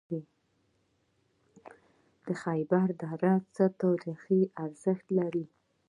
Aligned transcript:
د 2.25 2.27
خیبر 2.43 2.87
دره 3.01 3.33
څه 3.55 3.65
تاریخي 3.81 4.41
ارزښت 4.65 5.07
لري؟ 5.19 5.45